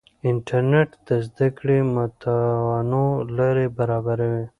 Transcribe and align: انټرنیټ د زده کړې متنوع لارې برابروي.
انټرنیټ 0.29 0.89
د 1.07 1.09
زده 1.27 1.47
کړې 1.57 1.77
متنوع 1.95 3.11
لارې 3.37 3.65
برابروي. 3.77 4.45